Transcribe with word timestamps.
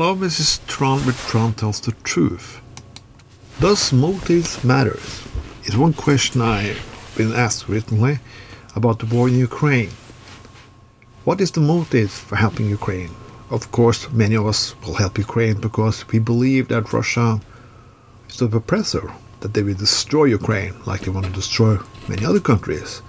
Hello, 0.00 0.14
is 0.22 0.60
Tron 0.68 1.04
with 1.04 1.18
Tron 1.26 1.54
Tells 1.54 1.80
the 1.80 1.90
Truth. 2.04 2.60
Does 3.58 3.92
motives 3.92 4.62
matter? 4.62 4.96
Is 5.64 5.76
one 5.76 5.92
question 5.92 6.40
I've 6.40 6.78
been 7.16 7.32
asked 7.32 7.68
recently 7.68 8.20
about 8.76 9.00
the 9.00 9.06
war 9.06 9.26
in 9.26 9.36
Ukraine. 9.36 9.90
What 11.24 11.40
is 11.40 11.50
the 11.50 11.60
motive 11.60 12.12
for 12.12 12.36
helping 12.36 12.68
Ukraine? 12.68 13.10
Of 13.50 13.72
course, 13.72 14.08
many 14.12 14.36
of 14.36 14.46
us 14.46 14.80
will 14.82 14.94
help 14.94 15.18
Ukraine 15.18 15.60
because 15.60 16.06
we 16.12 16.20
believe 16.20 16.68
that 16.68 16.92
Russia 16.92 17.40
is 18.28 18.36
the 18.36 18.46
oppressor, 18.46 19.12
that 19.40 19.52
they 19.52 19.64
will 19.64 19.74
destroy 19.74 20.26
Ukraine 20.26 20.74
like 20.86 21.00
they 21.00 21.10
want 21.10 21.26
to 21.26 21.32
destroy 21.32 21.76
many 22.06 22.24
other 22.24 22.38
countries. 22.38 23.02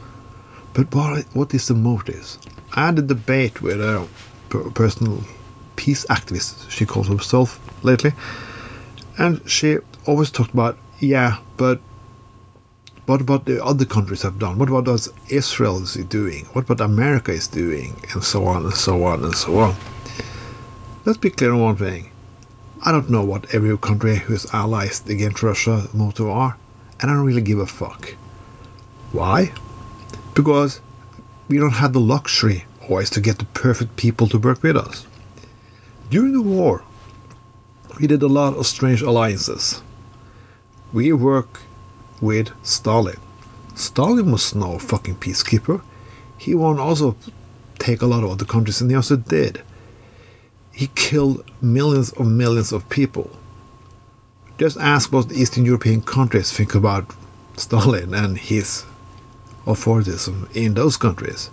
But 0.74 0.92
what, 0.96 1.24
what 1.36 1.54
is 1.54 1.68
the 1.68 1.76
motive? 1.76 2.40
I 2.74 2.88
had 2.88 2.98
a 2.98 3.04
debate 3.04 3.62
with 3.62 3.80
a 3.80 4.08
personal 4.74 5.24
peace 5.80 6.06
activist, 6.08 6.70
she 6.70 6.86
calls 6.86 7.08
herself 7.08 7.58
lately, 7.84 8.12
and 9.18 9.42
she 9.50 9.78
always 10.06 10.30
talked 10.30 10.54
about, 10.54 10.78
yeah, 11.00 11.38
but 11.56 11.80
what 13.06 13.22
about 13.22 13.46
the 13.46 13.64
other 13.64 13.86
countries 13.86 14.24
have 14.24 14.38
done? 14.38 14.60
What 14.60 14.68
about 14.68 14.88
what 14.88 15.08
Israel 15.30 15.82
is 15.82 15.94
doing? 15.94 16.44
What 16.52 16.66
about 16.70 16.82
America 16.82 17.32
is 17.32 17.48
doing? 17.48 17.96
And 18.12 18.22
so 18.22 18.46
on 18.46 18.66
and 18.66 18.74
so 18.74 19.06
on 19.06 19.24
and 19.24 19.34
so 19.34 19.58
on. 19.58 19.74
Let's 21.06 21.18
be 21.18 21.30
clear 21.30 21.54
on 21.54 21.62
one 21.62 21.78
thing. 21.78 22.12
I 22.86 22.92
don't 22.92 23.10
know 23.10 23.24
what 23.24 23.56
every 23.56 23.78
country 23.78 24.18
who 24.18 24.34
is 24.34 24.54
allies 24.54 25.02
against 25.08 25.42
Russia 25.42 25.88
motive 25.94 26.28
are, 26.28 26.58
and 27.00 27.10
I 27.10 27.14
don't 27.14 27.26
really 27.26 27.42
give 27.42 27.60
a 27.60 27.66
fuck. 27.66 28.16
Why? 29.14 29.54
Because 30.34 30.82
we 31.48 31.58
don't 31.58 31.80
have 31.84 31.94
the 31.94 32.02
luxury 32.02 32.66
always 32.90 33.10
to 33.12 33.22
get 33.22 33.40
the 33.40 33.46
perfect 33.46 33.96
people 33.96 34.28
to 34.28 34.38
work 34.38 34.62
with 34.62 34.76
us. 34.76 35.08
During 36.10 36.34
the 36.34 36.42
war, 36.42 36.84
we 38.00 38.08
did 38.08 38.24
a 38.24 38.28
lot 38.28 38.56
of 38.56 38.66
strange 38.66 39.02
alliances. 39.02 39.84
We 40.92 41.14
work 41.14 41.60
with 42.20 42.52
Stalin. 42.66 43.18
Stalin 43.76 44.32
was 44.32 44.56
no 44.56 44.80
fucking 44.80 45.18
peacekeeper. 45.18 45.84
He 46.38 46.56
won't 46.56 46.80
also 46.80 47.16
take 47.78 48.02
a 48.02 48.08
lot 48.08 48.24
of 48.24 48.32
other 48.32 48.46
countries, 48.46 48.82
and 48.82 48.90
he 48.90 48.96
also 48.96 49.18
did. 49.18 49.62
He 50.72 50.88
killed 50.96 51.46
millions 51.62 52.12
of 52.14 52.26
millions 52.26 52.72
of 52.72 52.90
people. 52.90 53.30
Just 54.58 54.78
ask 54.78 55.12
what 55.12 55.30
the 55.30 55.36
Eastern 55.36 55.64
European 55.64 56.02
countries 56.02 56.52
think 56.52 56.74
about 56.74 57.14
Stalin 57.56 58.16
and 58.16 58.38
his 58.38 58.84
authoritarianism 59.66 60.56
in 60.56 60.74
those 60.74 60.98
countries. 60.98 61.52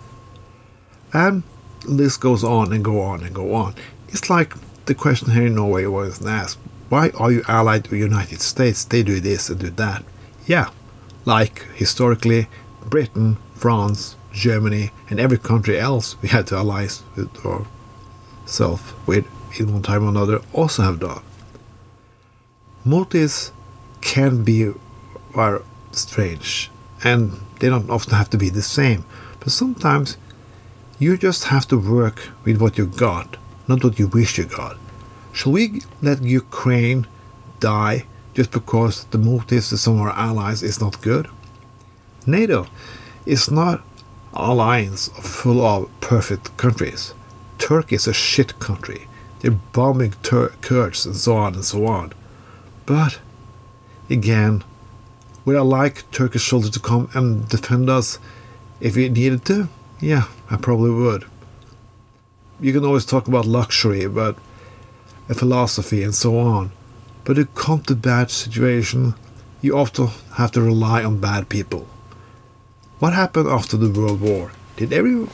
And 1.12 1.42
this 1.88 2.16
goes 2.16 2.44
on 2.44 2.72
and 2.72 2.84
go 2.84 3.00
on 3.00 3.22
and 3.22 3.34
go 3.34 3.54
on. 3.54 3.74
It's 4.08 4.30
like 4.30 4.54
the 4.86 4.94
question 4.94 5.30
here 5.32 5.46
in 5.46 5.54
Norway 5.54 5.86
was 5.86 6.24
asked, 6.24 6.58
why 6.88 7.10
are 7.18 7.32
you 7.32 7.42
allied 7.48 7.82
with 7.82 7.90
the 7.92 7.98
United 7.98 8.40
States? 8.40 8.84
They 8.84 9.02
do 9.02 9.20
this 9.20 9.50
and 9.50 9.58
do 9.58 9.70
that. 9.70 10.04
Yeah, 10.46 10.70
like 11.24 11.62
historically, 11.74 12.48
Britain, 12.84 13.38
France, 13.54 14.16
Germany, 14.32 14.92
and 15.10 15.18
every 15.18 15.38
country 15.38 15.78
else 15.78 16.20
we 16.22 16.28
had 16.28 16.46
to 16.48 16.56
ally 16.56 16.88
with 17.16 17.34
ourselves 17.44 18.92
with 19.06 19.26
in 19.58 19.72
one 19.72 19.82
time 19.82 20.04
or 20.04 20.08
another 20.08 20.40
also 20.52 20.82
have 20.82 21.00
done. 21.00 21.22
Motives 22.84 23.52
can 24.00 24.44
be 24.44 24.72
are 25.34 25.62
strange, 25.92 26.70
and 27.02 27.40
they 27.58 27.68
don't 27.68 27.90
often 27.90 28.14
have 28.14 28.30
to 28.30 28.38
be 28.38 28.48
the 28.48 28.62
same. 28.62 29.04
But 29.40 29.50
sometimes 29.50 30.16
you 30.98 31.16
just 31.16 31.44
have 31.44 31.68
to 31.68 31.78
work 31.78 32.30
with 32.44 32.60
what 32.60 32.78
you 32.78 32.86
got, 32.86 33.36
not 33.68 33.84
what 33.84 33.98
you 33.98 34.08
wish 34.08 34.38
you 34.38 34.44
got. 34.44 34.76
Shall 35.32 35.52
we 35.52 35.82
let 36.00 36.22
Ukraine 36.22 37.06
die 37.60 38.06
just 38.34 38.50
because 38.50 39.04
the 39.06 39.18
motives 39.18 39.72
of 39.72 39.80
some 39.80 39.96
of 39.96 40.00
our 40.02 40.10
allies 40.10 40.62
is 40.62 40.80
not 40.80 41.02
good? 41.02 41.28
NATO 42.26 42.66
is 43.26 43.50
not 43.50 43.80
an 44.32 44.50
alliance 44.50 45.08
full 45.20 45.64
of 45.64 45.90
perfect 46.00 46.56
countries. 46.56 47.12
Turkey 47.58 47.96
is 47.96 48.06
a 48.06 48.14
shit 48.14 48.58
country. 48.58 49.06
They're 49.40 49.50
bombing 49.50 50.14
Tur- 50.22 50.54
Kurds 50.62 51.04
and 51.04 51.16
so 51.16 51.36
on 51.36 51.54
and 51.54 51.64
so 51.64 51.86
on. 51.86 52.12
But 52.86 53.18
again, 54.08 54.64
would 55.44 55.56
I 55.56 55.60
like 55.60 56.10
Turkish 56.10 56.48
soldiers 56.48 56.70
to 56.70 56.80
come 56.80 57.10
and 57.12 57.48
defend 57.48 57.90
us 57.90 58.18
if 58.80 58.96
we 58.96 59.08
needed 59.08 59.44
to? 59.46 59.68
Yeah, 60.00 60.24
I 60.50 60.56
probably 60.56 60.90
would. 60.90 61.24
You 62.60 62.72
can 62.72 62.84
always 62.84 63.06
talk 63.06 63.28
about 63.28 63.46
luxury, 63.46 64.06
but 64.06 64.36
a 65.28 65.34
philosophy 65.34 66.02
and 66.02 66.14
so 66.14 66.38
on. 66.38 66.72
But 67.24 67.34
to 67.34 67.46
come 67.46 67.82
to 67.82 67.96
bad 67.96 68.30
situation, 68.30 69.14
you 69.60 69.76
often 69.76 70.08
have 70.34 70.52
to 70.52 70.62
rely 70.62 71.02
on 71.02 71.20
bad 71.20 71.48
people. 71.48 71.86
What 72.98 73.14
happened 73.14 73.48
after 73.48 73.76
the 73.76 73.90
World 73.90 74.20
War? 74.20 74.52
Did 74.76 74.92
every 74.92 75.26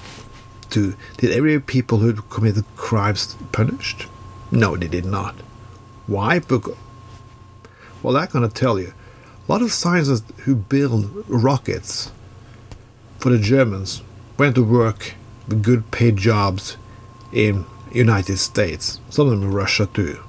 to 0.71 0.95
did 1.19 1.33
every 1.33 1.61
people 1.61 1.99
who 1.99 2.15
committed 2.15 2.65
crimes 2.77 3.37
punished? 3.53 4.07
No, 4.51 4.77
they 4.77 4.89
did 4.89 5.05
not. 5.05 5.35
Why? 6.07 6.39
Because 6.39 6.77
well, 8.03 8.17
I'm 8.17 8.29
gonna 8.29 8.49
tell 8.49 8.79
you. 8.79 8.95
A 9.49 9.53
lot 9.53 9.63
of 9.63 9.73
scientists 9.73 10.33
who 10.45 10.55
build 10.55 11.25
rockets 11.29 12.13
for 13.19 13.31
the 13.31 13.39
Germans 13.39 14.03
went 14.39 14.55
to 14.55 14.65
work 14.65 15.15
with 15.49 15.63
good 15.63 15.91
paid 15.91 16.17
jobs 16.17 16.77
in 17.33 17.65
United 17.93 18.39
States, 18.39 19.01
some 19.11 19.27
of 19.27 19.33
them 19.33 19.43
in 19.43 19.55
Russia 19.55 19.87
too. 19.87 20.23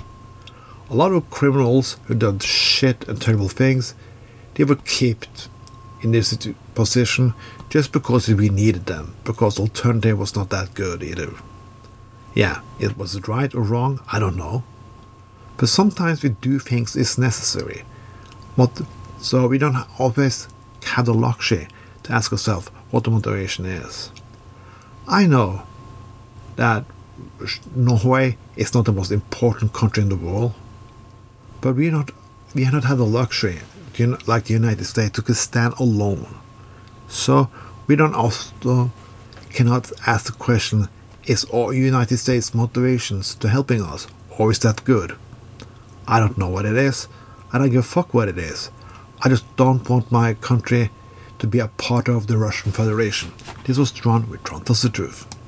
A 0.90 0.96
lot 0.96 1.12
of 1.12 1.30
criminals 1.30 1.98
who 2.06 2.16
done 2.16 2.40
shit 2.40 3.08
and 3.08 3.22
terrible 3.22 3.50
things, 3.50 3.96
they 4.56 4.64
were 4.64 4.76
kept 4.76 5.50
in 6.02 6.12
this 6.12 6.38
position 6.76 7.34
just 7.70 7.92
because 7.92 8.28
we 8.28 8.50
needed 8.50 8.86
them, 8.86 9.16
because 9.24 9.60
alternative 9.60 10.20
was 10.20 10.36
not 10.36 10.50
that 10.50 10.74
good 10.74 11.02
either. 11.02 11.34
Yeah, 12.36 12.62
it 12.80 12.98
was 12.98 13.28
right 13.28 13.54
or 13.56 13.62
wrong, 13.62 14.00
I 14.12 14.20
don't 14.20 14.36
know. 14.36 14.64
But 15.58 15.70
sometimes 15.70 16.24
we 16.24 16.30
do 16.30 16.60
things 16.60 16.96
is 16.96 17.18
necessary. 17.18 17.84
But, 18.58 18.82
so 19.20 19.48
we 19.48 19.58
don't 19.58 19.88
always 20.00 20.48
have 20.86 21.06
the 21.06 21.14
luxury 21.14 21.68
to 22.04 22.14
ask 22.14 22.32
ourselves 22.32 22.70
what 22.94 23.06
the 23.06 23.10
motivation 23.10 23.66
is. 23.66 24.12
I 25.08 25.26
know 25.26 25.64
that 26.58 26.86
Norway 27.76 28.38
is 28.56 28.76
not 28.76 28.86
the 28.86 28.92
most 28.92 29.12
important 29.12 29.74
country 29.74 30.04
in 30.04 30.10
the 30.10 30.16
world, 30.16 30.54
but 31.60 31.76
we 31.76 31.90
not 31.90 32.12
we 32.54 32.66
have 32.66 32.74
not 32.76 32.84
had 32.84 33.00
the 33.00 33.06
luxury, 33.20 33.62
like 34.28 34.44
the 34.46 34.54
United 34.54 34.86
States, 34.86 35.20
to 35.20 35.34
stand 35.34 35.74
alone. 35.80 36.28
So 37.08 37.50
we 37.88 37.96
don't 37.96 38.14
also 38.14 38.92
cannot 39.50 39.92
ask 40.06 40.28
the 40.28 40.38
question: 40.38 40.88
Is 41.26 41.46
all 41.46 41.74
United 41.74 42.18
States 42.18 42.54
motivations 42.54 43.34
to 43.42 43.50
helping 43.50 43.82
us, 43.82 44.06
or 44.38 44.52
is 44.52 44.60
that 44.60 44.86
good? 44.86 45.18
I 46.08 46.20
don't 46.20 46.38
know 46.38 46.50
what 46.50 46.66
it 46.68 46.78
is. 46.78 47.08
I 47.52 47.58
don't 47.58 47.72
give 47.72 47.80
a 47.80 47.94
fuck 47.96 48.14
what 48.14 48.30
it 48.30 48.38
is. 48.38 48.70
I 49.24 49.30
just 49.30 49.46
don't 49.56 49.90
want 49.90 50.12
my 50.12 50.36
country 50.36 50.92
to 51.44 51.48
be 51.48 51.60
a 51.60 51.68
part 51.68 52.08
of 52.08 52.28
the 52.28 52.38
Russian 52.38 52.72
Federation. 52.72 53.30
This 53.66 53.78
was 53.78 53.92
Tron 53.92 54.30
with 54.30 54.42
Tron 54.46 54.64
Tells 54.64 54.82
the 54.82 54.88
Truth. 54.88 55.33